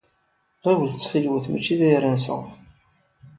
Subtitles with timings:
[0.65, 2.41] Ɣiwlet ttxil-wat, mačči da ara nseɣ!